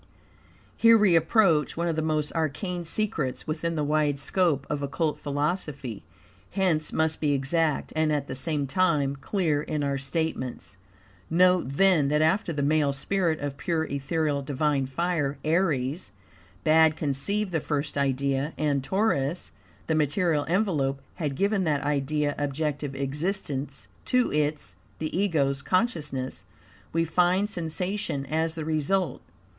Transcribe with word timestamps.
Here 0.75 0.97
we 0.97 1.15
approach 1.15 1.77
one 1.77 1.87
of 1.87 1.95
the 1.95 2.01
most 2.01 2.33
arcane 2.33 2.85
secrets 2.85 3.45
within 3.45 3.75
the 3.75 3.83
wide 3.83 4.17
scope 4.17 4.65
of 4.67 4.81
Occult 4.81 5.19
philosophy, 5.19 6.01
hence 6.49 6.91
must 6.91 7.19
be 7.21 7.33
exact, 7.33 7.93
and 7.95 8.11
at 8.11 8.25
the 8.27 8.33
same 8.33 8.65
time 8.65 9.15
clear, 9.15 9.61
in 9.61 9.83
our 9.83 9.99
statements. 9.99 10.75
Note, 11.29 11.65
then, 11.69 12.07
that 12.07 12.23
after 12.23 12.51
the 12.51 12.63
male 12.63 12.93
spirit 12.93 13.39
of 13.41 13.57
pure, 13.57 13.83
ethereal, 13.83 14.41
divine 14.41 14.87
fire 14.87 15.37
(Aries) 15.43 16.11
bad 16.63 16.97
conceived 16.97 17.51
the 17.51 17.59
first 17.61 17.95
idea, 17.95 18.53
and 18.57 18.83
Taurus, 18.83 19.51
the 19.85 19.93
material 19.93 20.45
envelope, 20.49 20.99
had 21.17 21.35
given 21.35 21.63
that 21.65 21.83
idea 21.83 22.33
objective 22.39 22.95
existence 22.95 23.87
to 24.05 24.33
its 24.33 24.75
(the 24.97 25.15
Ego's) 25.15 25.61
consciousness, 25.61 26.43
we 26.91 27.05
find 27.05 27.51
SENSATION 27.51 28.25
AS 28.25 28.55
THE 28.55 28.65
RESULT. 28.65 29.21